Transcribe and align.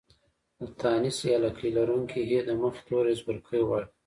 د 0.59 0.61
تانيث 0.81 1.17
يا 1.29 1.37
لکۍ 1.45 1.69
لرونکې 1.77 2.21
ۍ 2.29 2.37
د 2.47 2.49
مخه 2.61 2.81
توری 2.87 3.13
زورکی 3.21 3.61
غواړي. 3.67 3.87